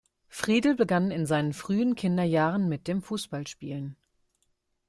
[0.29, 3.95] Friedl begann in seinen frühen Kinderjahren mit dem Fußballspielen.